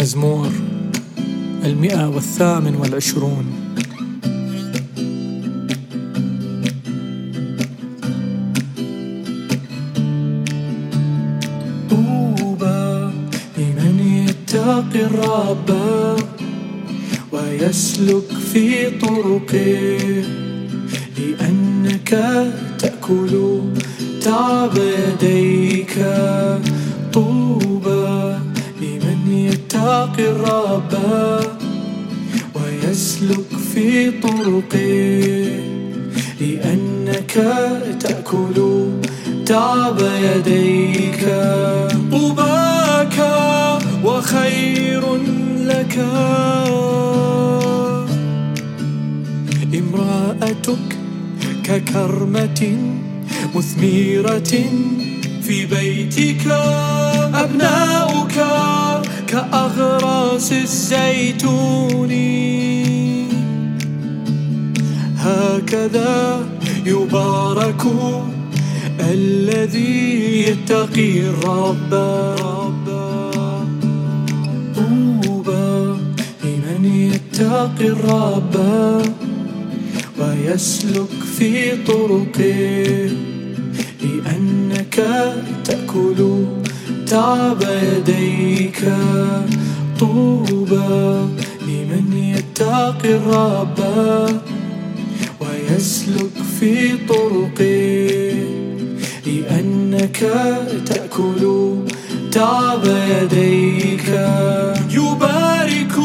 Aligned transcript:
المزمور 0.00 0.48
المئة 1.64 2.08
والثامن 2.08 2.76
والعشرون. 2.76 3.46
طوبى 11.90 13.10
لمن 13.58 14.26
يتقي 14.28 15.04
الرب 15.04 15.70
ويسلك 17.32 18.32
في 18.52 18.90
طرقه 18.90 20.24
لأنك 21.18 22.10
تأكل 22.78 23.60
تعب 24.22 24.72
يديك. 24.76 25.98
الرب 29.90 30.92
ويسلك 32.54 33.58
في 33.74 34.10
طرقه 34.10 34.80
لأنك 36.40 37.32
تأكل 38.00 38.88
تعب 39.46 39.98
يديك. 40.00 41.24
طوباك 42.10 43.18
وخير 44.04 45.16
لك. 45.56 45.98
امرأتك 49.74 50.96
ككرمة 51.64 52.76
مثمرة 53.54 54.52
في 55.42 55.66
بيتك. 55.66 56.46
أبناؤك 57.34 58.19
كأغراس 60.40 60.52
الزيتون. 60.52 62.12
هكذا 65.16 66.46
يبارك 66.86 67.82
الذي 69.00 70.42
يتقي 70.48 71.20
الرب. 71.20 71.92
طوبى 74.74 75.96
لمن 76.44 76.84
يتقي 76.84 77.86
الرب 77.86 78.56
ويسلك 80.18 81.16
في 81.38 81.76
طرقه. 81.84 83.10
لأنك 84.02 84.96
تأكل 85.64 86.44
تعب 87.06 87.62
يديك. 87.62 88.84
طوبى 90.00 91.28
لمن 91.62 92.34
يتقي 92.36 93.14
الرب 93.14 93.78
ويسلك 95.40 96.36
في 96.60 96.96
طرقه 97.08 97.70
لأنك 99.26 100.18
تأكل 100.86 101.74
تعب 102.32 102.84
يديك. 102.84 104.08
يبارك 104.90 105.96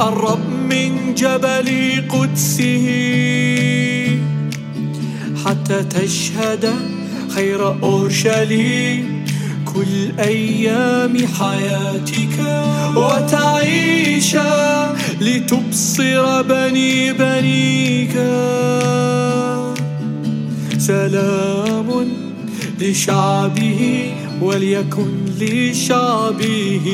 الرب 0.00 0.48
من 0.70 1.14
جبل 1.14 1.68
قدسه 2.08 2.86
حتى 5.46 5.82
تشهد 5.82 6.74
خير 7.34 7.68
أورشليم. 7.82 9.19
كل 9.64 10.20
أيام 10.20 11.16
حياتك 11.38 12.36
وتعيش 12.96 14.36
لتبصر 15.20 16.42
بني 16.42 17.12
بنيك. 17.12 18.14
سلام 20.78 22.08
لشعبه 22.80 24.12
وليكن 24.42 25.12
لشعبه. 25.40 26.89